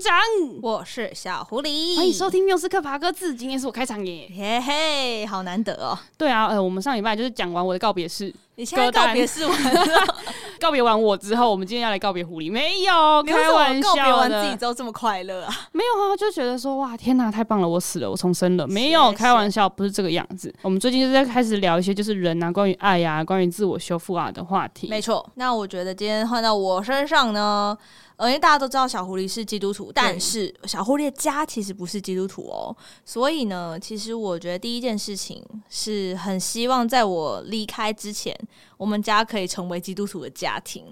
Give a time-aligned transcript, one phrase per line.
[0.00, 0.18] 我是里长，
[0.62, 3.34] 我是小狐狸，欢迎收听缪斯克爬格子。
[3.34, 5.98] 今天是我开场耶，嘿嘿，好难得哦。
[6.16, 10.16] 对啊，呃，我们上礼拜就是讲完我的告别式，你现在告别是完了，
[10.60, 15.54] 告别完我之后，我们今天要来告别狐狸，没有开玩笑的，告别完自己之后这么快乐啊？
[15.72, 20.54] 没有啊，就觉得说哇，天哪，太棒了，我死了，我重生了，没有开玩笑，不是这个样子。
[20.60, 24.88] 我们最近就在开始聊一些就是人啊，关于爱呀、啊，关于自我修复啊的话题。
[24.88, 27.74] 没错，那我觉得今天换到我身上呢。
[28.16, 32.76] 呃，因为大家都知道小狐狸是基督徒，但是小狐狸的家其实不是基督徒哦。
[33.02, 38.38] 所以呢，其实我觉得第一件事情是很希望在我离开之前，
[38.76, 40.84] 我们家可以成为基督徒的家庭。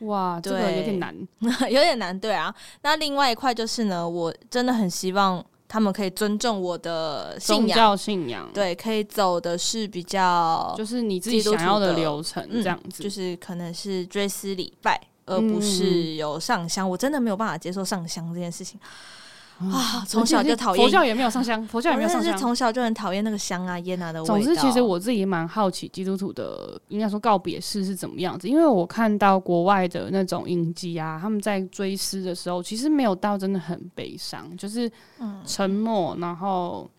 [0.00, 1.16] 哇，这个有点难，
[1.70, 2.54] 有点难，对啊。
[2.82, 15.00] 那另外一块就是呢，我真的很希望他们可以尊重我的信仰，信仰，对，可以走的是比较就是你自己想要的流程，这样子，嗯，就是可能是追思礼拜。
[15.28, 18.78] 而不是有上香，我真的没有办法接受上香这件事情
[19.58, 20.04] 啊！
[20.06, 24.34] 从小就讨厌，佛教也没有上香，佛教也没有上香，从小就很讨厌那个香啊、烟啊的味道。
[24.34, 34.90] 总之，其实我自己也蛮好奇基督徒的，应该说告别式是怎么样子，因为我看到国外的那种影集啊，他们在追思的时候，其实没有到真的很悲伤，就是
[35.44, 36.90] 沉默，然后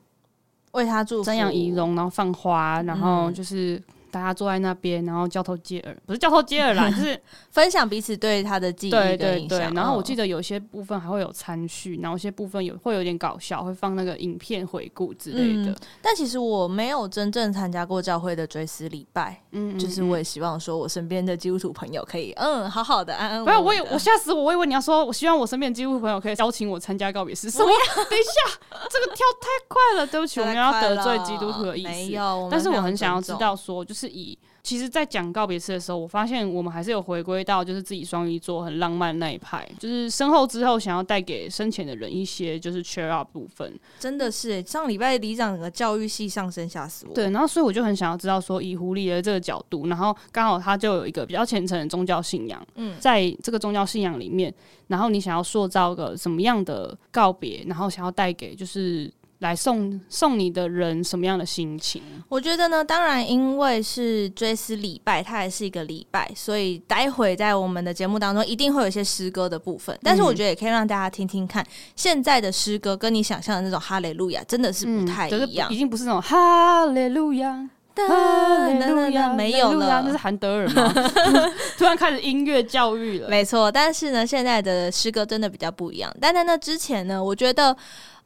[0.71, 3.81] 为他祝福、瞻仰遗容，然后放花，然后就是。
[4.11, 7.19] 大家坐在那边，然后交头接耳，不是交头接耳啦， 就是
[7.51, 9.15] 分享彼此对他的记忆的。
[9.15, 15.71] 对对对，然后我记得有些部分还会有参叙，然后有些部分有会有点搞笑，会放那个影片回顾之类的。
[15.71, 23.83] 嗯，但其实我没有真正参加过教会的追思礼拜，嗯，嗯，嗯，就是我也希望说我身边的基督徒朋友可以，嗯，好好的安安稳稳的。
[23.83, 27.49] 不是，我我吓死我，我以为你要说，我希望我身边的基督徒朋友可以邀请我参加告别式。
[27.49, 27.65] 什么？
[28.09, 28.57] 等一下，
[28.89, 31.89] 这个跳太快了，对不起，我们要得罪基督徒的意思。
[31.89, 34.37] 没有，但是我很想要知道说，就是以。
[34.63, 43.73] 其实，在讲告别式的时候，我发现我们还是有回归到就是自己双鱼座很浪漫的那一派，就是身后之后想要带给生前的人一些就是 cheer up 部分。
[43.97, 47.13] 真的是，上礼拜里长整个教育系上升吓死我。
[47.15, 54.53] 对，然后所以我就很想要知道说，以狐狸的这个角度，然后刚好他就有一个比较虔诚的宗教信仰，嗯，在这个宗教信仰里面，
[54.87, 59.09] 然后你想要塑造个什么样的告别，然后想要带给就是。
[59.39, 62.01] 来送送你的人什么样的心情？
[62.27, 69.95] 我觉得呢，当然因为是追思礼拜，它还是一个礼拜，所以待会在我们的节目当中一定会有一些诗歌的部分。
[70.01, 71.63] 但是我觉得也可以让大家听听看，
[71.95, 80.91] 现在的诗歌跟你想象的那种哈雷路亚真的是不太一样，已经不是那种哈雷路亚，哈利路亚没有了，那是韩德尔吗？
[81.77, 83.71] 突然开始音乐教育了，没错。
[83.71, 86.11] 但是呢，现在的诗歌真的比较不一样。
[86.19, 87.77] 但在那之前呢，我觉得。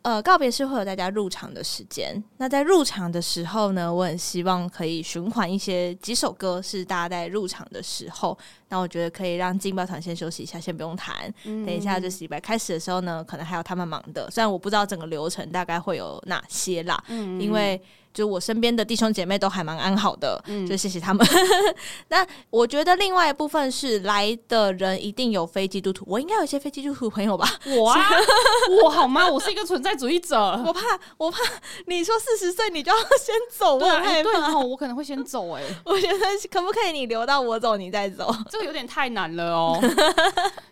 [0.03, 2.23] 呃，告别式会有大家入场的时间。
[2.37, 8.37] 那在入场的时候呢，我很希望可以循环一些几首歌，是大家在入场的时候。
[8.69, 11.31] 那我觉得可以让劲爆团先休息一下，先不用弹。
[11.45, 14.29] 嗯、等一下就是礼拜开始的时候呢，可能还有他们忙的。
[14.31, 17.81] 虽然我不知道整个流程大概会有哪些啦，嗯、因为。
[18.13, 21.25] 就我身边的弟兄姐妹都还蛮安好的，嗯，就谢谢他们。
[22.09, 27.47] 那我觉得另外一部分是来的人一定有非基督徒，我应该有一些非基督徒朋友吧？
[27.77, 28.09] 我啊，
[28.83, 29.27] 我好吗？
[29.27, 30.81] 我是一个存在主义者，我怕
[31.17, 31.39] 我怕
[31.87, 36.17] 你说四十岁你就要先走，对，对，然后我可能会先走，哎， 我觉得
[36.51, 38.35] 可不可以你留到我走你再走？
[38.49, 39.79] 这个有点太难了哦。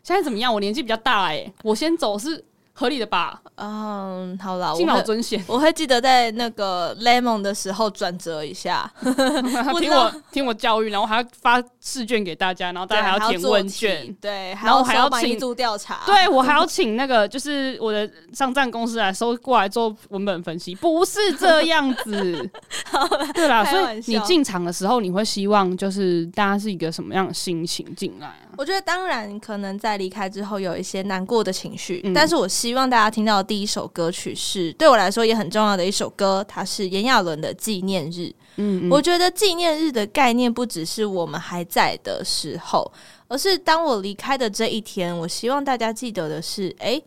[0.04, 0.54] 现在怎么样？
[0.54, 2.44] 我年纪比较大，哎，我先走是。
[2.80, 8.90] 合理的吧，嗯，好了，敬老尊贤，我会记得在那个 Lemon 的时候转折一下，
[9.78, 22.50] 听我听我教育，然后还要发试卷给大家，然后大家还要填问卷，对，然后还要请做调查，对我还要请那个就是我的上站公司来收过来做文本分析，不是这样子，
[23.36, 28.49] 对啦，所以你进场的时候，你会希望就是大家是一个什么样的心情进来啊？
[28.60, 38.20] 我觉得当然可能在离开之后有一些难过的情绪，嗯、但是我希希望大家听到的第一首歌曲是对我来说也很重要的一首歌，它是炎亚纶的《纪念日》。
[38.58, 42.92] 嗯，嗯，我觉得纪念日的概念不只是我们还在的时候，
[43.30, 47.02] 而是当我离开的这一天，我希望大家记得的是，诶，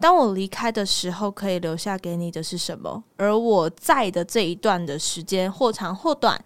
[0.00, 3.04] 当我离开的时候，可以留下给你的是什么？
[3.18, 6.42] 而我在的这一段的时间，或长或短，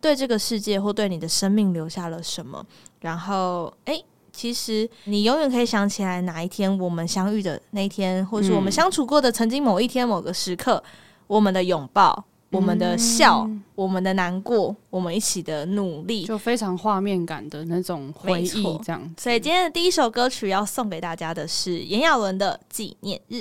[0.00, 2.64] 对这个世界或对你的生命留下了什么？
[3.00, 4.02] 然后，哎。
[4.30, 10.80] 其实你永远可以想起来哪一天我们相遇的那一天，或是我们相处过的曾经某一天某个时刻，
[11.26, 19.12] 我们的拥抱、我们的笑、嗯、我们的难过、我们一起的努力，就非常画面感的那种回忆，这样。
[19.18, 23.36] 所以今天的第一首歌曲要送给大家的是炎亚纶的《纪念日》。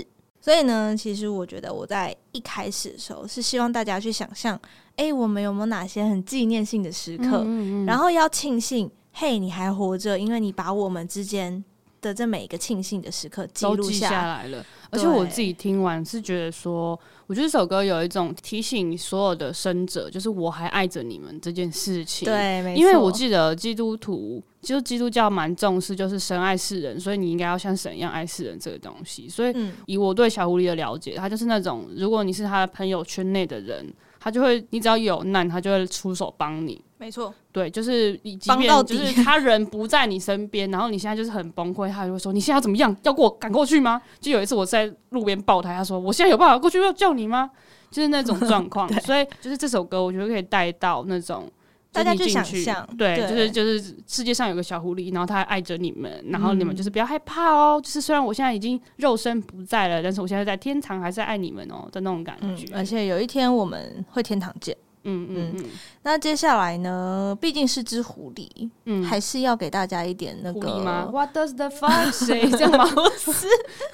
[0.47, 4.57] 所以呢，其实我觉得我在一开始的时候是希望大家去想象，
[4.95, 8.89] 哎，我们有没有哪些很纪念性的时刻，嗯嗯嗯，然后要庆幸。
[9.11, 11.61] 嘿你还活着，因为你把我们之间
[11.99, 14.65] 的的这每一个庆幸的时刻记录下，下来了。
[14.89, 22.25] 而且我自己听完是觉得说，我觉得这首歌有一种提醒所有的生者，就是我还爱着你们这件事情。
[22.25, 22.79] 对，没错。
[22.79, 24.41] 因为我记得基督徒，
[24.75, 29.29] 就基督教蛮重视，就是神爱世人，所以你应该要像神一样爱世人这个东西。
[29.29, 29.55] 所以，
[29.85, 33.93] 以我对小狐狸的了解，他就是那种，如果你是他的朋友圈内的人。
[34.19, 36.83] 他就会，你只要有难，他就会出手帮你。
[36.97, 42.93] 没错，对，就是即便就是 他人不在你身边，然后你现在就是很崩溃，他就会说：“你现在要怎么样？
[43.03, 47.49] 要过我赶过去吗？”就有一次我在路边抱他，他说：“我现在有办法过去要叫你吗？”
[47.89, 48.91] 就是那种状况。
[49.01, 51.49] 所以就是这首歌，我觉得可以带到那种。
[51.97, 57.79] 大家就想象，对，就是就是世界上有个小狐狸，然后他还爱着你们，然后你们就是不要害怕哦。
[57.79, 62.65] 嗯、就是虽然我现在已经肉身不在了，但是我现在在天堂还是爱你们哦的那种感觉。
[62.71, 64.77] 嗯、而且有一天我们会天堂见。
[65.09, 65.65] 嗯嗯嗯。
[66.03, 67.37] 那接下来呢？
[67.39, 70.67] 毕竟是只狐狸，嗯，还是要给大家一点那个。
[71.11, 72.49] What does the fox say？
[72.51, 72.85] 这样吗？
[72.93, 73.47] 不是。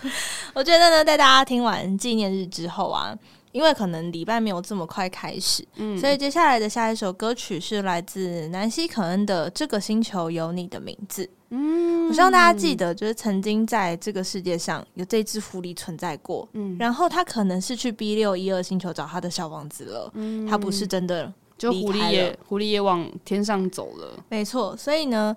[0.54, 3.16] 我觉得呢，在大家听完纪念日之后啊。
[3.54, 11.24] 因为可能礼拜没有这么快开始，嗯，所以接下来的下一首歌曲是来自南希可恩的《这个星球有你的名字》。
[11.52, 25.36] 嗯，我希望大家记得，就是曾经在这个世界上有这只狐狸存在过，嗯，然后他可能是去 B 六一二星球找他的小王子了，嗯，他不是真的，就狐狸也狐狸也往天上走了，没错，所以呢。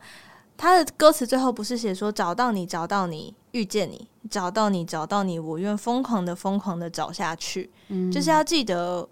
[0.59, 7.71] 他的歌词最后不是写说找到你，找到你，遇见你，找到你，找到你，我愿疯狂的疯狂的找下去。
[7.89, 9.09] 嗯，就是要记得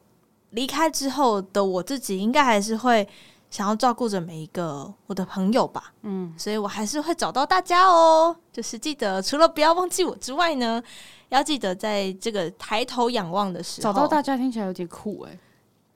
[0.51, 3.09] 离开之后的我自己，应该还是会
[3.51, 5.95] 想要照顾着每一个我的朋友吧。
[6.03, 8.37] 嗯，所以我还是会找到大家哦。
[8.53, 10.83] 就是记得除了不要忘记我之外呢，
[11.31, 15.39] 要记得在这个抬头仰望的时候，找到大家听起来有点酷哎。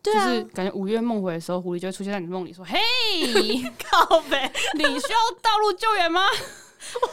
[0.01, 2.81] 就是感觉五月梦回的时候，狐狸就会出现在你梦里，说： “嘿，
[3.85, 6.23] 靠北，你需要道路救援吗？”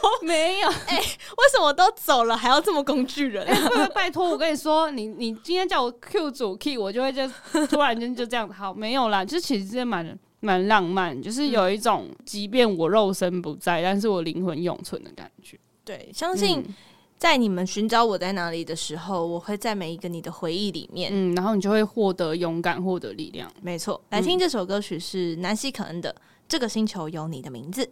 [0.02, 0.68] 我 没有。
[0.88, 3.46] 哎、欸，为什么都走了还要这么工具人？
[3.46, 7.28] 欸、拜托，我跟你说，你你今天叫我 Q 主 key，我就会就
[7.68, 8.48] 突然间就这样。
[8.48, 15.58] 好，没有啦，就是其实真的蛮蛮浪漫，就是有一种即便我肉身不在，但是我灵魂永存的感觉。
[15.84, 16.60] 对，相信。
[16.60, 16.74] 嗯
[17.18, 23.50] 在你们寻找我在哪里的时候，我会在每一个你的回忆里面，嗯，然后你就会获得勇敢，获得力量。
[23.62, 26.12] 没错，来听这首歌曲是南希可恩的
[26.46, 27.82] 《这个星球有你的名字》。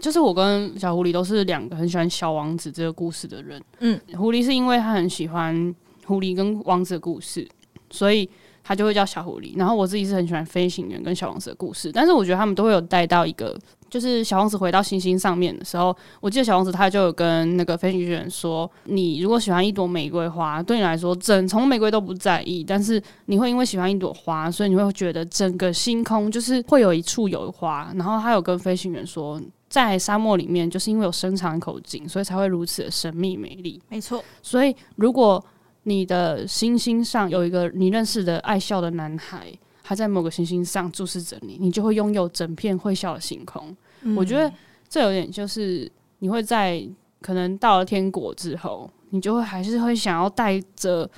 [0.00, 3.62] 就是我跟小狐狸都是两个很喜欢小王子这个故事的人。
[3.80, 5.74] 嗯，狐狸是因为他很喜欢
[6.06, 7.46] 狐狸跟王子的故事，
[7.90, 8.28] 所以
[8.64, 9.56] 他就会叫小狐狸。
[9.56, 13.56] 然后我自己是很喜欢飞行员跟小王子的故事，但是我觉得他们都会有带到一个。
[13.90, 33.80] 就是小王子回到星星上面的时候，我记得小王子他就有跟那个飞行员说：“你如果喜欢一朵玫瑰花，对你来说整丛玫瑰都不在意，但是你会因为喜欢一朵花，所以你会觉得整个星空就是会有一处有花。”然后他有跟飞行员说，在沙漠里面，就是因为有深长一口井，所以才会如此的神秘美丽。
[33.88, 35.42] 没错，所以如果
[35.84, 39.50] 你的星星上有一个你认识的爱笑的男孩。
[39.82, 43.76] 他在某个行星上注视着你，你就会拥有整片会笑的星空。
[44.02, 44.52] 嗯、我觉得
[44.88, 46.80] 这有点就是你会在
[47.20, 51.10] 可能到了天国之后，你就会还是会想要带着，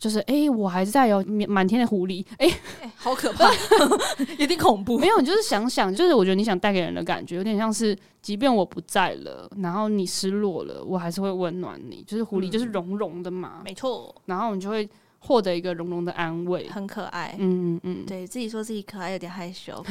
[0.00, 3.48] 就是哎、欸，我还是在有满天的狐狸，哎、欸欸，好可怕，
[4.38, 4.98] 有点恐怖。
[4.98, 12.02] 没有，你就是想想，就是我觉得你想带给人的感觉，有点像是，即便我不在了，然后你失落了，我还是会温暖你。
[12.06, 14.12] 就是狐狸就是绒绒的嘛，嗯、没错。
[14.24, 14.88] 然后你就会。
[15.22, 17.34] 获得一个融融的安慰，很可爱。
[17.38, 19.74] 嗯嗯嗯，对自己说自己可爱，有点害羞。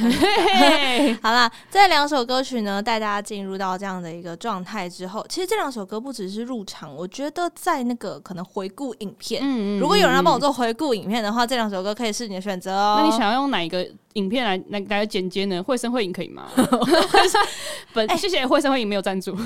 [1.22, 12.98] 好啦，这两首歌曲呢，带大家进入到这样的一个状态之后，其实这两首歌不只是入场，我觉得在那个可能回顾影片，嗯嗯，如果有人要帮我做回顾影片的话，这两首歌可以是你的选择哦。
[13.00, 15.64] 那你想要用哪一个影片来来来剪接呢？
[15.64, 16.50] 绘声绘影可以吗？
[17.94, 19.38] 本谢谢绘声绘影没有赞助。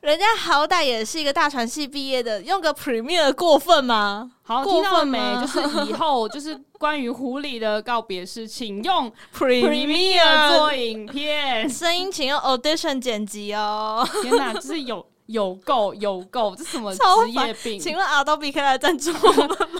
[0.00, 4.30] 人家好歹也是一个大传系毕业的，用个 Premiere 过分吗？
[4.42, 5.18] 好，听到了没？
[5.42, 14.08] 就是以后就是关于狐狸的告别式，请用 Premiere 做影片，声音请用 Audition 剪辑哦。
[14.22, 17.00] 天哪，就是有有够有够，这什么职
[17.32, 17.78] 业病？
[17.78, 19.79] 请问 Adobe 可以来赞助我们吗？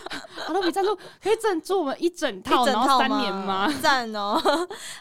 [0.50, 3.72] 阿多比赞助可以赞助我们一整套，一整套然后三年吗？
[3.80, 4.40] 赞哦！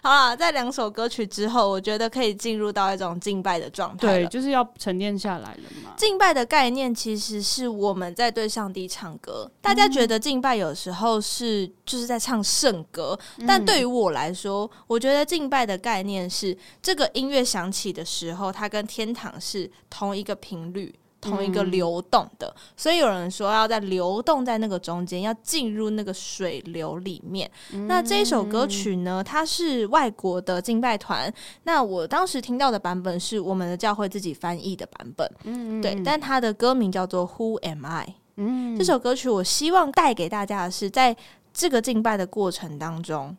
[0.03, 4.07] 好了，在两首歌曲之后，我觉得可以进入到一种敬拜的状态。
[4.07, 5.91] 对，就是要沉淀下来了嘛。
[5.97, 9.49] 敬拜的概念其实是我们在对上帝唱歌。
[9.59, 20.93] 大家觉得敬拜有时候是就是在唱圣歌，嗯、但对于我来说，我觉得敬拜的概念是这个音乐响起的时候，它跟天堂是同一个频率。
[21.21, 27.49] 同一个流动的，嗯、所以有人说要在流动在那个中间，要进入那个水流里面。
[27.73, 31.31] 嗯、那这一首歌曲呢，它是外国的敬拜团。
[31.63, 36.01] 那我当时听到的版本是我们的教会自己翻译的版本，嗯，对。
[36.03, 38.15] 但它的歌名叫做 Who Am I？
[38.37, 41.15] 嗯，这首歌曲我希望带给大家的是，在
[41.53, 43.35] 这个敬拜的过程当中，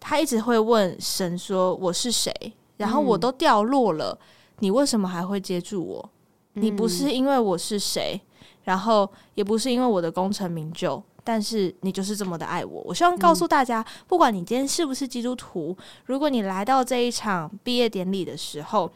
[0.00, 2.32] 他一直会问神说：“我是谁？”
[2.76, 4.18] 然后我都掉落了，
[4.58, 6.10] 你为什么还会接住我？
[6.54, 8.20] 你不是因为我是谁，
[8.64, 12.82] 然后也不是因为我的功成名就，但是你就是这么的爱我。
[12.84, 15.76] 我希望告诉大家，不管你今天是不是基督徒，
[16.06, 18.90] 如果你来到这一场毕业典礼的时候，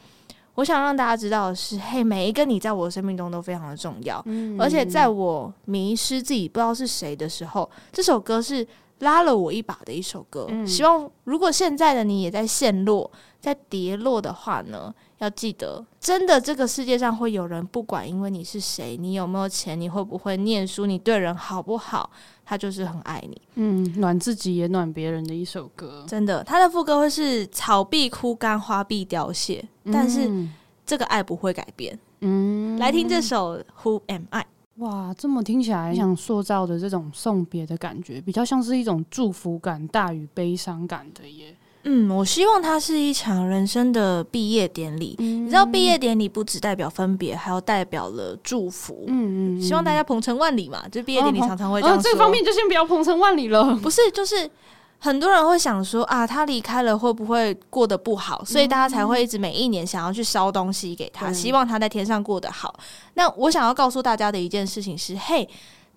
[0.57, 4.25] 我想让大家知道的是，嘿，每一个你在我的生命中都非常的重要。
[4.59, 8.67] 而且在我迷失自己不知道是谁的时候，这首歌是
[9.01, 10.49] 拉了我一把的一首歌。
[10.65, 22.09] 希望如果现在的你也在陷落，在跌落的话呢，要记得，真的这个世界上会有人不管，因为你是谁，你有没有钱，你会不会念书，你对人好不好，
[22.45, 23.43] 他就是很爱你。
[23.55, 26.45] 嗯，暖自己也暖别人的一首歌，真的。
[26.45, 30.31] 他的副歌会是草必枯干，花必凋谢，但是
[30.87, 31.99] 这个爱不会改变。
[32.21, 34.47] 嗯，来听这首 Who Am I？
[34.77, 41.57] 哇，这么听起来想塑造的这种送别的感觉，比较像是一种祝福感大于悲伤感的耶。
[41.85, 45.15] 嗯，我希望它是一场人生的毕业典礼。
[45.19, 49.05] 嗯、你知道，毕业典礼不只代表分别，还有代表了祝福。
[49.07, 52.01] 嗯嗯，希望大家鹏程万里嘛，就毕业典礼常常会这样说。
[52.01, 53.75] 哦，这方面就先不要鹏程万里了。
[53.77, 54.51] 不是，就是
[54.99, 58.43] 很多人会想说啊，他离开了会不会过得不好？
[58.45, 62.75] 所以大家才会一直每一年想要去烧东西给他，嗯、希望他在天上过得好。
[63.15, 65.49] 那我想要告诉大家的一件事情是：嘿，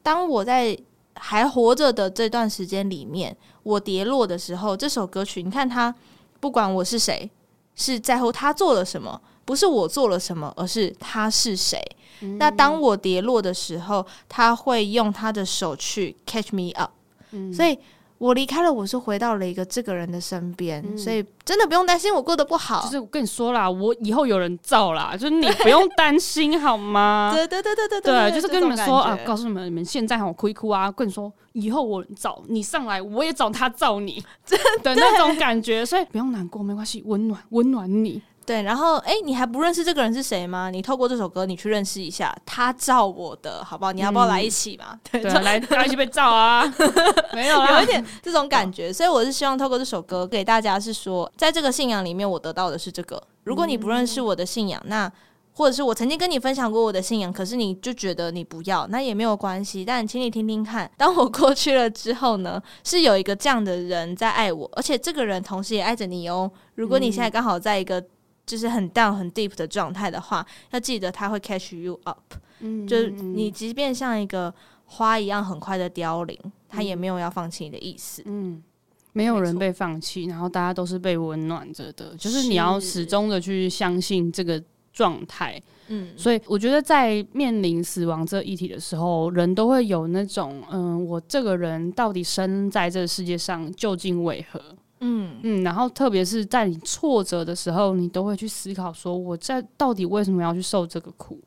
[0.04, 0.78] 当我在。
[1.20, 5.94] 还活着的这段时间里面，我跌落的时候，这首歌曲，你看他，
[6.40, 7.30] 不管我是谁，
[7.76, 11.82] 是在乎他做了什么，不是我做了什么，而是他是谁。
[12.22, 16.92] 嗯、那当我跌落的时候，他会用他的手去 catch me up，
[17.32, 17.78] 嗯、所以。
[18.18, 22.82] 我离开了，我是回到了一个这个人的身边，嗯、所以真的不用担心我过得不好。
[22.84, 27.32] 就是我跟你说啦，我以后有人造啦，就是你不用担心好吗？
[27.36, 38.22] 对对对对对对，就是跟你们说啊，告诉你们，你们现在好哭一哭啊，跟你说以后我找你上来，我也找他造你， 真的那种感觉，所以不用难过，没关系，温暖温暖你。
[38.48, 40.70] 对，然后哎，你还不认识这个人是谁吗？
[40.70, 43.92] 你透过这首歌，你去认识一下，他照我的好不好？
[43.92, 44.98] 你要不要来一起嘛？
[45.12, 46.64] 对，来，来一起被照啊！
[47.36, 53.22] 没有，有一点这种感觉，所以我是希望透过这首歌给大家是说，在这个信仰里面，我得到的是这个。
[53.44, 55.12] 如果你不认识我的信仰，那
[55.52, 59.84] 或者是我曾经跟你分享过我的信仰，可是你就觉得你不要，那也没有关系。
[59.84, 66.50] 但请你听听看，当我过去了之后呢，是有一个这样的人在爱我，而且这个人同时也爱着你哦。
[66.76, 68.02] 如果你现在刚好在一个
[68.48, 72.34] 就是很 down 很 deep 的状态的话，要记得他会 catch you up。
[72.62, 74.52] 嗯，就是你即便像一个
[74.86, 78.24] 花一样很快的凋零，嗯、他也没有要放弃你的意思。
[78.26, 78.64] 嗯，
[79.12, 82.16] 没有人被放弃，然后大家都是被温暖着的。
[82.16, 85.62] 就是你要始终的去相信这个状态。
[85.90, 94.62] 嗯，所以我觉得在面临死亡这一题的时候，人都会有那种，嗯，我这个人到底生在这个世界上究竟为何？
[95.00, 101.40] 嗯嗯，然后特别是在你挫折的时候，你都会去思考说，我在到底为什么要去受这个苦？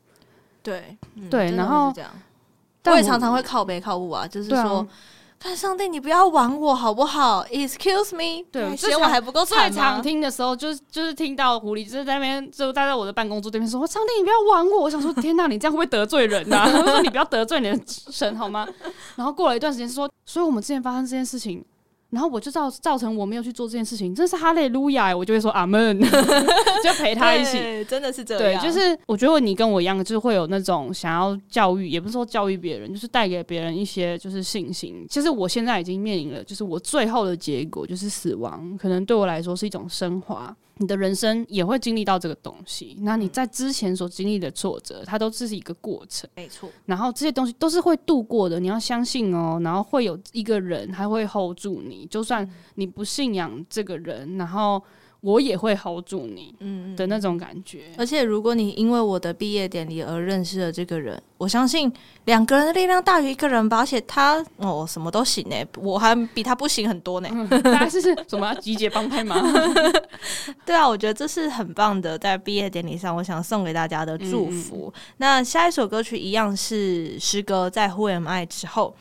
[0.63, 1.93] 对、嗯、对，然后
[2.85, 4.87] 我也常常会靠北靠物啊，就是说，啊、
[5.39, 9.69] 看上帝，你不要玩我好不好？Excuse me，对，嫌我还不够惨吗？
[9.69, 18.67] 最常听的时候，就是就是听到狐狸就是在那边就待在我的办公桌对面说：“上帝，你不要玩我！”我想说：“天哪，你这样会不会得罪人呐、啊？” 他说：“你不要得罪你的神好吗？”
[19.17, 21.65] 然后过了一段时间说：“所以我们之前发生这件事情。”
[22.11, 25.99] 然后我就造造成我没有去做这件事情，真是哈利路亚，我就会说阿门，
[26.83, 28.61] 就陪他一起，真的是这样。
[28.61, 35.05] 对，就是我觉得你跟我一样，就是会有那种想要教育，也不是说教育别人，就是带给别人一些就是信心。
[35.09, 40.55] 其实我现在已经面临了，就是我最后的结果就是死亡，可能对我来说是一种升华。
[40.77, 46.69] 你的人生也会经历到这个东西，那你在之前所经历的挫折，它都只是一个过程，没错。
[46.85, 49.59] 然后这些东西都是会度过的，你要相信哦。
[49.63, 54.81] 然后会有一个人还会 hold 住你，就算你不信仰这个人，然后。
[55.21, 57.85] 我也会 hold 住你，嗯的那种感觉。
[57.97, 61.91] 而且，如果你因为我的毕业典礼而认识了这个人，我相信
[62.25, 63.77] 两个人的力量大于一个人吧。
[63.77, 67.29] 而且他哦，什么都行呢，我还比他不行很多呢。
[67.63, 69.39] 大家是什么要集结帮派吗？
[70.65, 74.91] 对啊，我觉得这是很棒的，在毕业典礼上，我想送给大家的祝福。
[74.95, 78.95] 嗯、那下一首歌曲一样是诗歌，在 Who Am I 之后。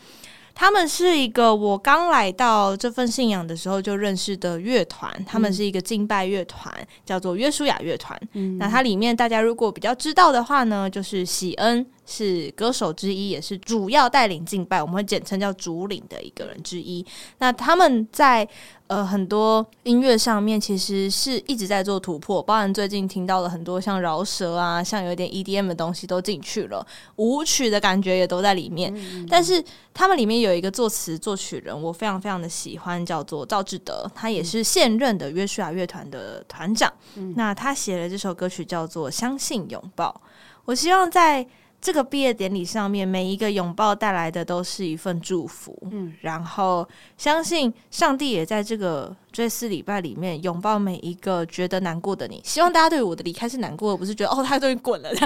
[0.61, 6.71] 他们是一个我刚来到这份信仰的时候就认识的乐团，他们是一个敬拜乐团，
[7.03, 8.21] 叫做约书亚乐团。
[8.35, 17.03] 嗯，那它里面大家如果比较知道的话呢，就是喜恩是歌手之一，也是主要带领敬拜，我们会简称叫主领的一个人之一。
[17.39, 18.47] 那他们在
[18.89, 26.87] 呃很多音乐上面其实是一直在做突破，包含最近听到了很多像饶舌啊，像有点 EDM 的东西都进去了，
[27.17, 28.93] 舞曲的感觉也都在里面。
[28.95, 29.65] 嗯，但是
[29.95, 30.51] 他们里面有。
[30.51, 36.93] 有一个作词作曲人，我非常非常的喜欢，叫做赵志德，他也是现任的约书亚乐团的团长。
[37.15, 40.21] 嗯，那他写了这首歌曲叫做《相信拥抱》，
[40.65, 41.47] 我希望在。
[41.81, 45.75] 这个毕业典礼上面，每一个拥抱带来的都是一份祝福。
[45.91, 52.39] 嗯，然后相信上帝也在这个追思礼拜里面拥抱每一个觉得难过的你。
[52.45, 55.09] 希望大家对我的离开是难过的，不是觉得哦，他终于滚了。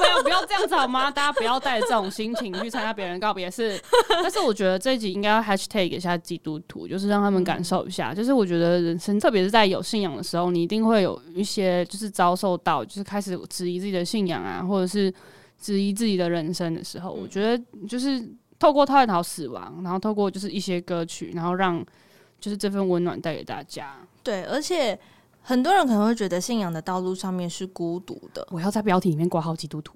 [0.00, 1.10] 没有，不要这样子好吗？
[1.10, 3.76] 大家不要带着这种心情去参加别人告别式。
[4.22, 8.14] 但是我觉得这一集应该要 hashtag 一下基督徒，就是让他们感受一下。
[8.14, 15.12] 就是我觉得人生，特别是在有信仰的时候，你一定会有一些就是遭受到，就是开始质疑自己的信仰啊，或者是。
[15.60, 18.26] 质疑自己的人生的时候，我觉得就是
[18.58, 21.84] 透过探讨死亡，然后透过就是一些歌曲，然后让
[22.40, 23.94] 就是这份温暖带给大家。
[24.22, 24.98] 对，而且
[25.42, 28.46] 很多人可能会觉得信仰的道路上面是孤独的。
[28.50, 29.94] 我要在标题里面挂号基督徒，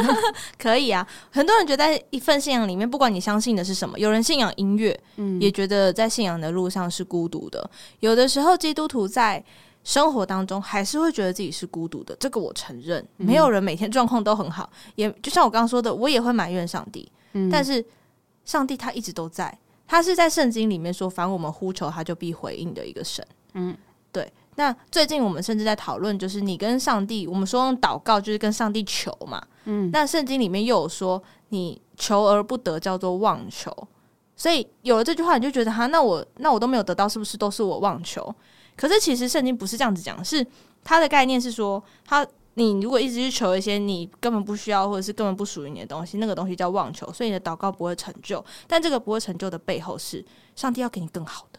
[0.58, 1.06] 可以啊。
[1.30, 7.70] 很多人觉得在一份信仰里面，不管你相信的是什么，有人信仰音乐，嗯，也觉得在信仰的路上是孤独的。
[8.00, 9.44] 有的时候，基督徒在
[9.84, 13.06] 生活当中还是会觉得自己是孤独的，这个我承认。
[13.16, 17.10] 没有人每天状况都很好，也就像我刚刚说的，我也会埋怨上帝。
[17.32, 17.84] 嗯，但是
[18.44, 23.26] 上帝他一直都在，他是在圣经里面说，凡我们呼求，他就必回应的一个神。
[23.54, 23.76] 嗯，
[24.12, 24.30] 对。
[24.56, 29.40] 那最近我们甚至在讨论，就是你跟上帝，我们说用祷告就是跟上帝求嘛。
[29.66, 33.72] 嗯，那圣经里面又有说，你求而不得叫做妄求，
[34.34, 38.34] 所以有了这句话，你就觉得哈，那我那我都没有得到，是不是都是我妄求？
[38.78, 40.46] 可是其实圣经不是这样子讲，是
[40.84, 48.42] 它的概念是说，他你如果一直去求一些你根本不需要或者是根本不属于你的东西，那个东西叫妄求，所以你的祷告不会成就。
[48.68, 51.58] 但这个不会成就的背后是上帝要给你更好的，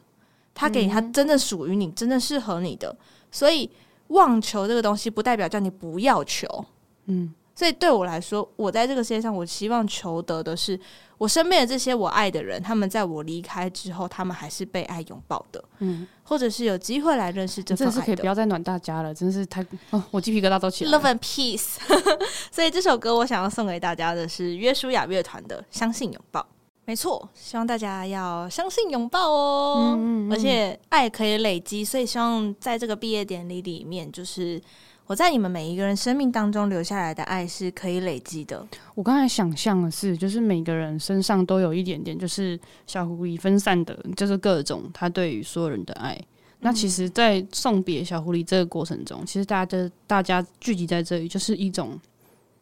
[0.55, 2.95] 他给你他真正属于你、真正适合你的。
[3.29, 3.69] 所以
[4.07, 6.65] 妄求这个东西不代表叫你不要求，
[7.05, 7.33] 嗯。
[7.59, 10.79] 所以对我来说，我在这个世界上，我希望求得的是
[11.17, 17.91] 我身边的这些我爱的人，他们在我离开之后，他们还是被爱拥抱的，嗯，或者是有机会来认识这份爱的。
[17.91, 20.97] 真的是可以不要再暖大家了，真是太哦，我鸡皮疙瘩都起来了。
[20.97, 21.75] Love and Peace。
[22.49, 26.39] 所以这首歌我想要送给大家的是约书亚乐团的《相信拥抱》。
[26.85, 34.61] 没错，希望大家要相信拥抱哦，嗯嗯嗯，而且爱可以累积，所以希望在这个毕业典礼里面，就是。
[35.09, 38.63] 我在你们每一个人生命当中留下来的爱是可以累积的。
[38.93, 46.13] 我刚才想象的是，就是每个人身上都有一点点，就是小狐狸分散的，就是各种他对于所有人的爱。
[46.13, 46.25] 嗯、
[46.59, 51.99] 那其实，在送别小狐狸这个过程中，其实大家的大家聚集在这里，就是一种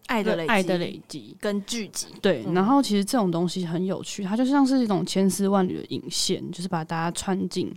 [0.05, 2.07] 爱的累积，爱的累积跟聚集。
[2.21, 7.69] 对，然后其实这种东西很有趣，它就像是一种千丝万缕的引线，就是把大家穿进。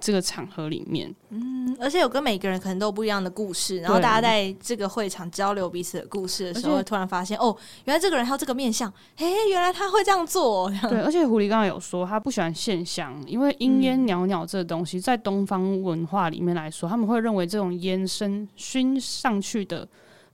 [0.00, 10.70] 这个场合里面，嗯，而且有跟每个人可能都有不一样的故事，然后大家在这个会场交流彼此的故事的时候，会突然发现哦，原来这个人还有这个面相，嘿，原来他会这样做。
[10.88, 19.86] 对，而且狐狸刚刚有说他不喜欢现象，因为阴烟袅袅这个东西，在东方文化里面来说，他们会认为这种烟熏熏上去的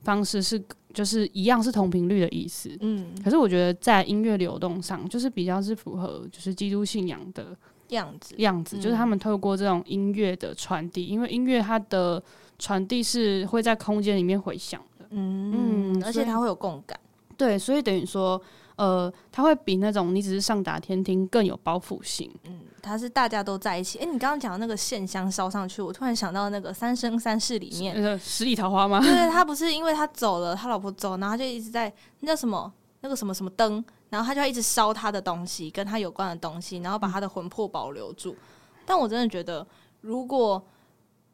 [0.03, 0.61] 方式是
[0.93, 2.69] 就是一样是同频率的意思。
[2.81, 7.57] 嗯，可是我觉得在音乐流动上，就是比较是符合就是基督信仰的。
[7.89, 12.21] 样子，样子就是他们透过这种音乐的传递，嗯、因为音乐它的
[12.57, 16.99] 传递是会在空间里面回响的，嗯，嗯，而且它会有共感，
[17.37, 18.41] 对，所以等于说，
[18.75, 23.99] 呃，它会比那种你只是上达天听更有包袱性，嗯，它是大家都在一起。
[23.99, 28.99] 哎、欸，你刚刚讲的那个线香烧上去，我突然想到那个《三生三世》里面，呃，十里桃花吗？
[28.99, 32.71] 对，他不是因为他走了，他老婆走，然后他就一直在那叫什么
[33.05, 33.85] 那个什么什么灯。
[34.09, 38.31] 然后他就要一直烧他的东西，跟他有关的东西，然后把他的魂魄保留住。
[38.31, 39.65] 嗯、但我真的觉得，
[40.01, 40.63] 如果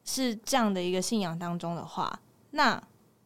[0.04, 2.20] 是这样的一个信仰当中的话，
[2.52, 2.82] 那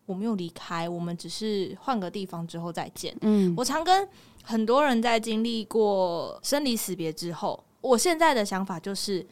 [0.05, 3.15] 我没有离开，我们只是换个地方之后再见。
[3.21, 4.08] 嗯，我常跟
[4.43, 9.25] 很多人在经历过生离死别之后，我现在的想法就是，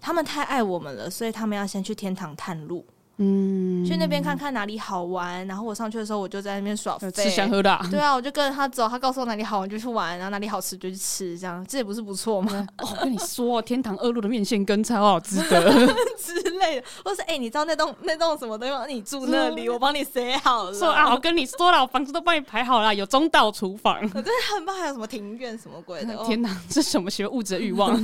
[0.00, 2.86] 他们太爱我们了，所以他们要先去天堂探路。
[3.22, 5.46] 嗯，去那边看看哪里好玩。
[5.46, 7.78] 然后我上去的时候，我就在那边耍废，吃香喝辣。
[7.90, 12.66] 对啊，我就跟着他走，他告诉我哪里好玩就去玩，然后哪里好吃就去吃，这样这也不是不错吗？
[12.78, 15.86] 哦，我跟你说，天堂二路的面线羹超好吃的
[16.18, 16.86] 之类的。
[17.04, 18.88] 或是哎、欸，你知道那栋那栋什么地方？
[18.88, 20.74] 你住那里， 我帮你写好了。
[20.74, 24.80] 说啊，我跟你说了，我房子都帮你排好了，有中道厨房，我真的很怕。
[24.80, 26.16] 还有什么庭院什么鬼的？
[26.24, 27.94] 天哪，这什么学物质的欲望？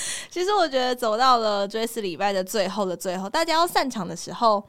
[0.30, 4.62] 其实我觉得走到了追思礼拜的最后的最后，大家要散场的时候，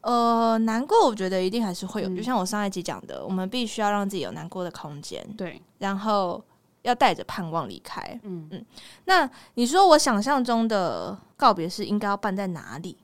[0.00, 2.08] 呃，难过，我觉得一定还是会有。
[2.08, 6.42] 嗯、就像我上一集讲的，我们必须要让自己有难过的空间，对，然后
[6.82, 8.00] 要带着盼望离开。
[8.22, 8.64] 嗯嗯。
[9.04, 12.96] 那你说我想象中的告别是应该要办在哪里？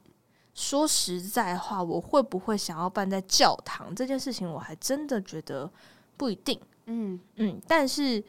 [0.55, 5.71] 说实在话，我会不会想要办在教堂这件事情，我还真的觉得
[6.17, 6.59] 不一定。
[6.87, 8.23] 嗯嗯，但是。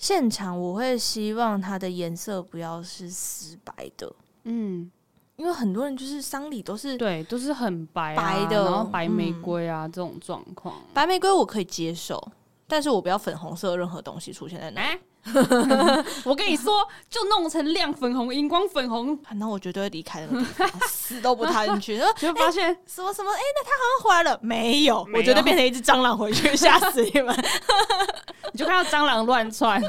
[0.00, 4.10] 现场我会希望它的颜色不要是死白的，
[4.44, 4.90] 嗯，
[5.36, 12.18] 因为很多人就是丧礼都是对，都是很白、啊、白的，然后白玫瑰啊、嗯、这种状况，白玫瑰我可以接受，
[12.66, 14.80] 但是我不要粉红色任何东西出现在那。
[14.80, 14.98] 欸
[16.24, 21.98] 我跟你说，就弄成亮粉红、荧光粉红，那我绝对会离开那个地方，死都不踏进去。
[22.16, 27.36] 就发现、欸、什么什么，哎、欸，那他好像回来了，没有，我绝对变成一只蟑螂回去，吓死你们！
[28.52, 29.80] 你就看到蟑螂乱窜，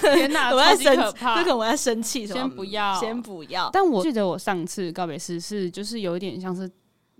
[0.00, 1.38] 天哪，超级可怕！
[1.38, 3.68] 这个我在生气，先不要，先不要。
[3.72, 6.70] 但我记得我上次告别式是，就是有一点像是。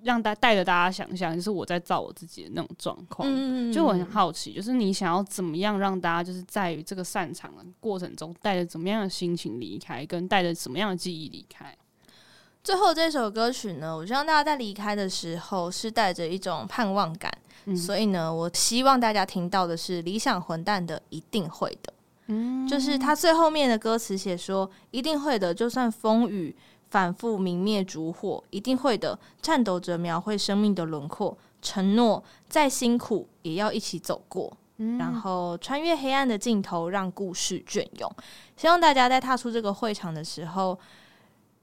[0.03, 3.29] 让大带着大家想象，就是我在造我自己的那种状况。
[3.31, 11.77] 嗯，就我很好奇，就是你想要怎么样让大家就是在于这个散场的过程中，带着怎么样的心情离开，跟带着什么样的记忆离开？
[12.63, 17.33] 最后这首歌曲呢，我希望大家在离开的时候是带着一种盼望感。
[17.65, 21.93] 嗯，所以呢，我希望大家听到的是理想混蛋的《一定会的》。
[22.27, 26.55] 嗯，就是他最后面的歌词写说：“一定会的，就算风雨。”
[26.91, 29.19] 反复明灭烛火，一定会的。
[29.43, 34.53] 颤抖着描绘生命的轮廓，承诺再辛苦也要一起走过。
[34.81, 38.11] 嗯、然后穿越黑暗的尽头，让故事隽永。
[38.57, 40.79] 希望大家在踏出这个会场的时候，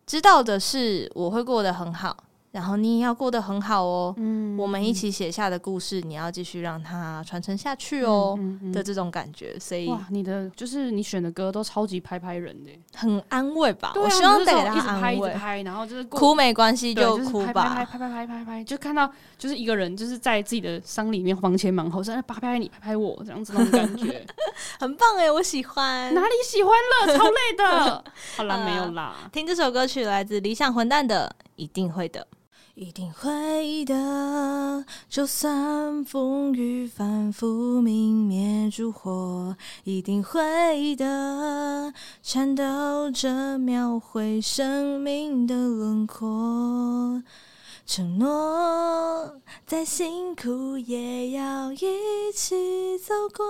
[0.05, 2.24] 知道的是我会过得很好。
[2.56, 13.91] 然后你也要过得很好哦，嗯，我们一起写下的故事，你要继续让它传承下去哦，嗯嗯嗯、的这种感觉，所以哇，你的就是你选的歌都超级拍拍人的，很安慰吧？
[13.98, 24.26] 我希望带给他安慰，一直拍，一直拍，然后就是哭没关系就哭吧，拍拍拍拍拍拍拍，就看到就是一个人就是在自己的伤里面忙前忙后，在拍拍你，拍拍我这样子那种感觉，
[24.80, 26.72] 很棒哎，我喜欢，哪里喜欢
[27.06, 27.18] 了？
[27.18, 28.04] 超累的，
[28.38, 32.26] 好啦，没有啦，听这首歌曲来自理想混蛋的，一定会的。
[32.75, 47.23] 一定会的，就算风雨反复，明灭烛火，一定会的，颤抖着描绘生命的轮廓。
[47.86, 53.45] 承诺再辛苦也要一起走过，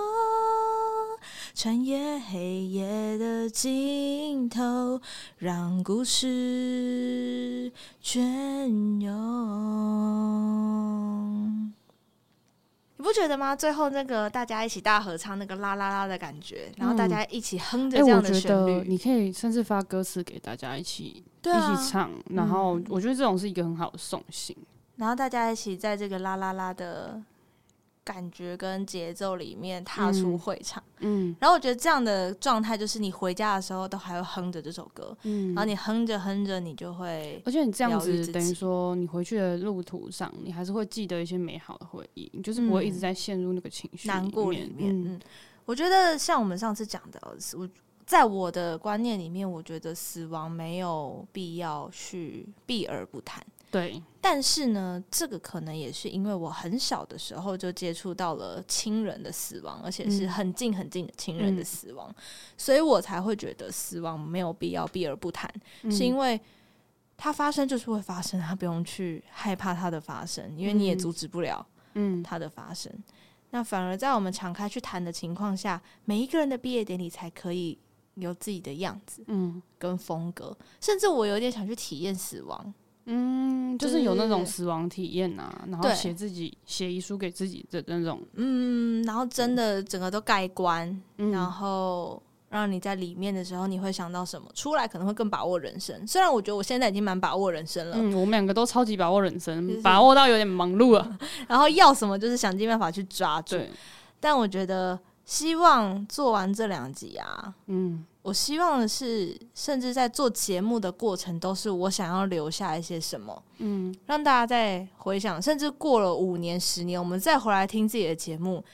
[1.54, 5.00] 穿越黑夜的尽头，
[5.38, 7.72] 让故事
[8.02, 9.16] 隽永。
[13.06, 13.54] 你不觉得吗？
[13.54, 21.22] 最后那个大家一起大合唱那个啦啦啦的感觉，然后大家一起哼着这样的旋律，嗯欸、你可以甚至发歌词给大家一起。
[21.46, 24.56] 一起唱，然后我觉得这种是一个很好的送行，
[24.96, 27.22] 然后大家一起在这个啦啦啦的
[28.06, 45.20] 感觉跟节奏里面踏出会场，嗯，然后我觉得这样的状态就是你回家的时候都还会哼着这首歌，嗯，然后你哼着哼着你就会，而且你这样子等于说你回去的路途上你还是会记得一些美好的回忆，你就是不会一直在陷入那个情绪难过里面，嗯，
[45.64, 47.20] 我觉得像我们上次讲的，
[47.58, 47.68] 我。
[48.06, 53.44] 在我的观念里面，我觉得死亡没有必要去避而不谈。
[53.70, 62.22] 对，但是呢，这个可能也是因为我很小的时候就接触到了亲人的死亡，而且是很近很近的亲人的死亡，嗯，
[62.56, 65.52] 所以我才会觉得死亡没有必要避而不谈，
[65.82, 66.40] 嗯，是因为
[67.16, 72.90] 它发生就是会发生，它不用去害怕它的发生，因为你也阻止不了，嗯，它的发生。
[73.50, 77.78] 那反而在我们敞开去谈的情况下，每一个人的毕业典礼才可以。
[78.18, 82.72] 有自己的样子，嗯，跟风格，甚至我有点想去体验死亡，
[83.06, 90.88] 嗯，就是有那种死亡体验啊，然后写自己写遗书给自己的那种，嗯，然后真的整个都盖棺，
[91.18, 94.48] 嗯，然后让你在里面的时候，你会想到什么？
[94.54, 96.06] 出来可能会更把握人生。
[96.06, 103.56] 虽然我觉得我现在已经蛮把握人生了，嗯，我们两个都超级把握人生，就是、把握到有点忙碌了， 然后要什么就是想尽办法去抓住。
[104.20, 104.98] 但我觉得。
[105.28, 118.64] 希望做完这两集啊，嗯，我希望的是，甚至在做节目的过程，都是我想要留下一些什么，嗯，让大家再回想，甚至过了五年、十年，我们再回来听自己的节目。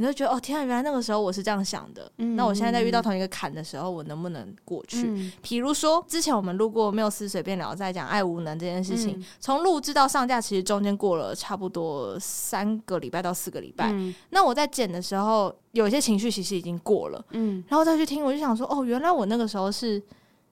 [0.00, 2.10] 你就觉得哦天啊，原来那个时候我是这样想的。
[2.16, 5.02] 嗯、那我现在在遇到同一个坎的时候，我能不能过去？
[5.06, 13.90] 嗯、比如说，之前我们录过《缪斯随便聊》在讲爱无能这件事情，从录制到上架，其实中间过了差不多三个礼拜到四个礼拜。
[13.92, 17.22] 嗯、那我在剪的时候，有一些情绪其实已经过了。
[17.32, 20.02] 嗯，然后再去听，我就想说，哦，原来我那个时候是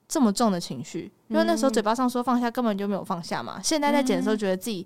[0.07, 3.59] 这么重的情绪，因为那时候嘴巴上说放下，根本就没有放下嘛。
[3.63, 4.85] 现在在剪的时候，觉得自己。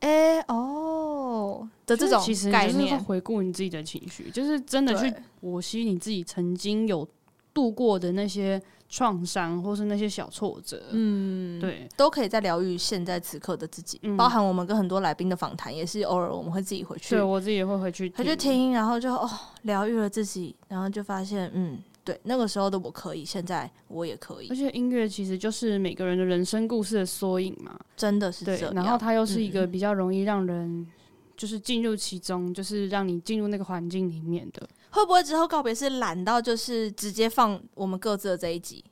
[0.00, 7.06] 哎、欸、哦的这种其实就是回顾你自己的情绪，就是真的去剖析你自己曾经有
[7.52, 10.82] 度过的那些创伤，或是那些小挫折。
[10.90, 17.16] 嗯，对，都可以在疗愈现在此刻的自己，嗯、包含我们跟很多来宾的访谈，也是偶尔我们会自己回去。
[17.16, 19.28] 对，我自己也会回去，回去听，然后就哦
[19.62, 21.78] 疗愈了自己，然后就发现嗯。
[22.08, 24.48] 对，那个时候的我可以，现在我也可以。
[24.48, 28.72] 而且音乐其实就是每个人的人生故事的缩影嘛，真的是这样。
[28.72, 30.86] 对，然后它又是一个比较容易让人
[31.36, 34.66] 就是进入其中，嗯、就是让你进入那个环境里面的。
[34.90, 38.82] 会不会之后告别是懒到就是直接放我们各自的这一集？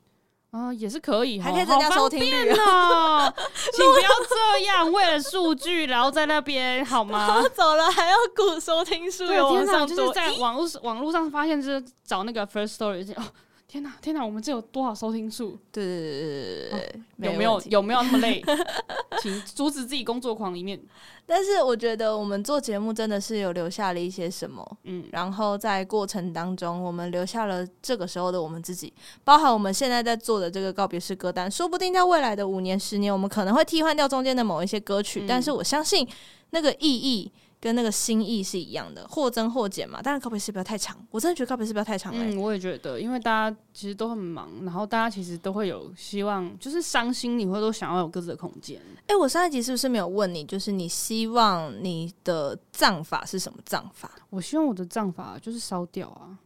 [0.51, 3.33] 啊，也是可以，还可以增加收听率哦。
[3.73, 7.43] 请不要这样，为了数据，然后在那边好吗？
[7.53, 13.23] 走了还要顾收听数，有往上就是在网络网络上发现，就是找那个 First Story 哦。
[13.67, 14.25] 天哪，天哪！
[14.25, 15.59] 我们这有多少收听数？
[15.73, 16.79] 对对对对对
[17.19, 18.41] 对，有没有有没有那么累？
[19.21, 20.79] 请阻止自己工作狂一面。
[21.25, 28.93] 但是我觉得我们做节目真的是有留下了一些什么，嗯，然后在过程当中，我们留下了这个时候的我们自己，
[29.25, 36.07] 包含我们现在在做的这个告别式歌单，说不定在未来的五年、十年，我们可能会替换掉中间的某一些歌曲，嗯、但是我相信
[36.51, 37.29] 那个意义。
[37.67, 40.01] 跟那个心意是一样的，或增或减嘛。
[40.01, 42.33] 当然告别式不要太长，我真的觉得告别式不要太长，欸。
[42.33, 48.81] 嗯，我也觉得，因为大家其实都很忙，然后大家其实都会有希望，就是伤心，你会都想要有各自的空间。
[49.01, 54.09] 哎，欸，我上一集是不是没有问你，就是你希望你的葬法是什么葬法？
[54.29, 56.39] 我希望我的葬法就是烧掉啊。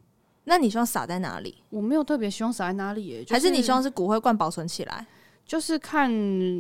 [0.46, 1.56] 那你希望撒在哪里？
[1.70, 5.06] 我没有特别希望撒在哪里，欸，就是，还是你希望是骨灰罐保存起来？
[5.52, 6.10] 就是看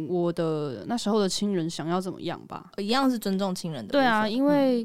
[0.09, 3.93] 我的那时候的亲人想要怎么样吧，一样是尊重亲人的。
[3.93, 4.83] 对啊，因为、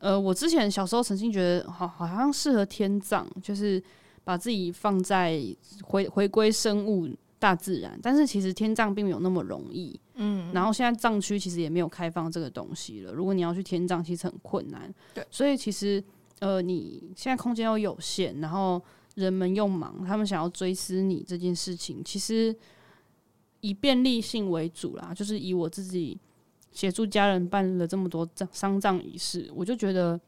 [0.00, 3.80] 嗯、呃，我之前小时候曾经觉得好好像适合天葬，就是
[4.24, 5.40] 把自己放在
[5.84, 7.96] 回回归生物大自然。
[8.02, 10.52] 但是其实天葬并没有那么容易，嗯。
[10.52, 13.12] 然后现在藏区其实也没有开放这个东西了。
[13.12, 14.92] 如果你要去天葬，其实很困难。
[15.14, 16.02] 对，所以其实
[16.40, 18.82] 呃，你现在空间又有限，然后
[19.14, 22.52] 人们又忙，他们想要追思你这件事情，其实。
[23.60, 26.18] 以便利性为主啦，就是以我自己
[26.72, 30.20] 协助家人办了这么多葬丧葬仪式，我就觉得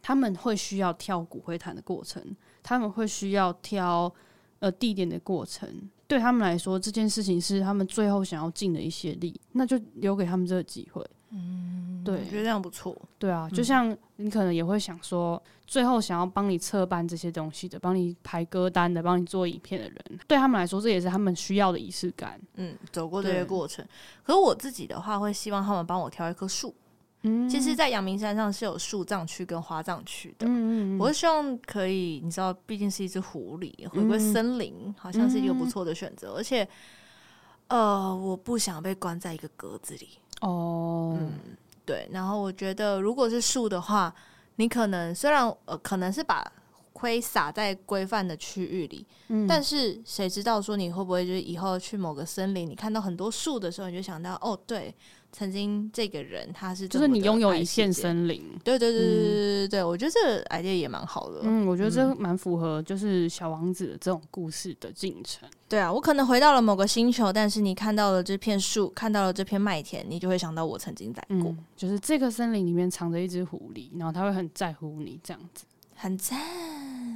[0.00, 2.22] 他们会需要跳骨灰坛的过程，
[2.62, 4.12] 他们会需要挑
[4.60, 5.68] 呃地点的过程，
[6.06, 11.04] 对他们来说这件事情是他们最后想要尽的一些力，那就留给他们这个机会。
[11.30, 12.96] 嗯，对，我觉得这样不错。
[13.18, 22.40] 对啊，就像你可能也会想说，最后想要帮你策办这些东西的，帮你排歌单的，帮你做影片的人，对他们来说，这也是他们需要的仪式感。
[22.54, 23.84] 嗯，走过这些过程。
[24.22, 26.74] 可是我自己的话，会希望他们帮我挑一棵树。
[27.22, 30.46] 嗯，其实，在阳明山上是有树葬区跟花葬区的。
[30.46, 36.34] 嗯嗯，我是希望可以，你知道，毕竟是一只狐狸，回归森林，嗯、好像是一个不错的选择。
[36.34, 36.68] 而且，
[37.66, 40.10] 呃，我不想被关在一个格子里。
[40.42, 41.32] 哦，嗯，
[41.86, 44.14] 对，然后我觉得，如果是树的话，
[44.56, 46.44] 你可能虽然呃，可能是把
[46.92, 54.94] 灰撒在规范的区域里，嗯，但是谁知道说你会不会就是以后去某个森林，你看到很多树的时候，你就想到哦，对。
[55.36, 61.40] 曾经这个人他是就是你拥有一片森林，对对对对对对对，我觉得这个 idea 也蛮好的。
[61.42, 65.46] 嗯，我觉得这蛮符合就是小王子的这种故事的进程。
[65.68, 71.50] 对啊，我可能回到了某个星球，但是你看到了这片树，看到了这片麦田，你就会想到我曾经在过。
[71.50, 76.40] 嗯，就是这个森林里面藏着一只狐狸，然后他会很在乎你这样子，很赞。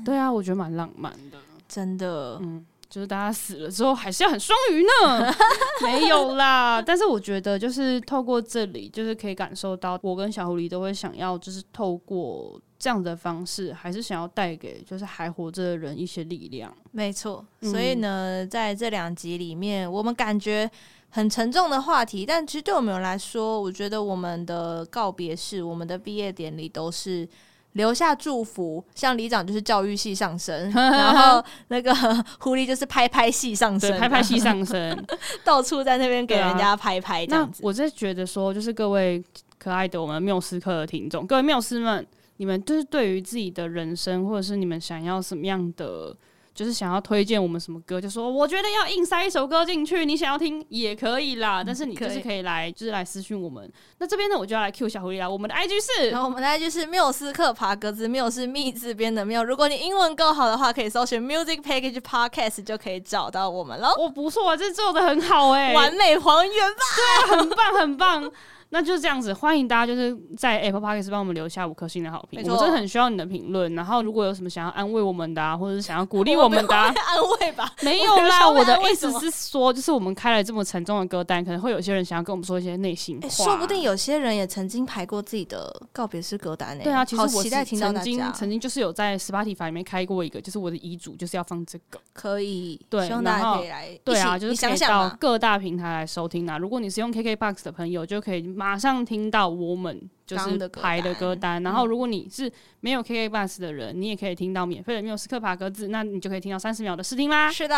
[0.04, 2.38] 对啊，我觉得蛮浪漫的，真的。
[2.42, 2.66] 嗯。
[2.90, 5.32] 就是大家死了之后还是要很双鱼呢？
[5.82, 6.82] 没有啦。
[6.82, 16.76] 但是我觉得就是透过这里，就是可以感受到我跟小狐狸都会想要，就是透过这样的方式，还是想要带给就是还活着的人一些力量。
[16.90, 17.46] 没错。
[17.62, 20.68] 所以呢，嗯、在这两集里面，我们感觉
[21.10, 27.28] 很沉重的话题，但其实对我们来说，我觉得我们的告别式、我们的毕业典礼都是。
[27.72, 31.94] 留下祝福，像里长就是教育系上升， 然后那个
[32.40, 35.06] 狐狸就是拍拍系上升，拍拍系上升，
[35.44, 37.60] 到处在那边给人家拍拍这样子。
[37.62, 39.22] 那我是觉得说，就是各位
[39.58, 42.04] 可爱的我们缪斯课的听众，各位缪斯们，
[42.38, 46.16] 你们就是对于自己的人生，或者是你们想要什么样的
[46.54, 51.62] 就是想要推荐我们什么歌，就说我觉得要硬塞一首歌进去，你想要听也可以啦。
[51.64, 53.70] 但是你就是可以来，就是来私讯我们。
[53.98, 55.28] 那这边呢，我就要来 Q 小狐狸啦。
[55.28, 59.42] 我们的 IG 是，然后我们的 IG 是缪斯克爬格子，缪是密字边的缪。
[59.42, 63.94] 如果你英文够好的话，可以搜寻 Music Package Podcast 就可以找到我们了。
[63.98, 66.82] 我不错，这做的很好哎、欸，完美还原吧？
[67.28, 68.32] 对，很棒，很棒。
[68.72, 73.74] 那就是这样子，欢迎大家就是在 Apple Podcast 帮我们留下五颗星的好评，我们真的很需要你的评论。
[73.74, 78.48] 然后如果有什么想要安慰我们的，啊，或者是想要鼓励我们的，啊，安慰吧， 没有啦。
[78.48, 83.44] 我的意思是说，就是我们开了这么沉重的歌单，可能会有些人想要跟我们说一些内心话，欸。
[83.44, 86.84] 说不定有些人也曾经排过自己的告别式歌单呢，欸。
[86.84, 96.56] 对啊，其实我期待听到曾经曾经就是有在 Spotify 里面开过一个，就是我的遗嘱就是要放这个，可以对，希望大家可以来，对啊，就是可以到各大平台来收听啊。
[96.56, 99.48] 如果你是用 KKBOX 的朋友，就可以马上听到。
[99.48, 107.50] 我们就是排的歌单，然后如果你是没有 KK Bus 的人，你也可以听到免费的缪斯克爬格子，那你就可以听到三十秒的试听啦。
[107.50, 107.74] 是的，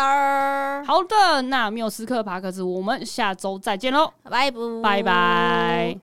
[0.85, 5.99] 好的，那缪斯克爬格子，我们下周再见喽，拜拜，拜拜。